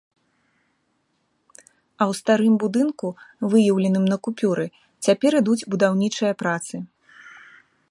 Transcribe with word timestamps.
А 1.99 2.03
ў 2.05 2.15
старым 2.21 2.55
будынку, 2.63 3.07
выяўленым 3.53 4.05
на 4.13 4.17
купюры, 4.29 4.65
цяпер 5.09 5.31
ідуць 5.43 5.59
будаўнічыя 5.75 6.33
працы. 6.41 6.75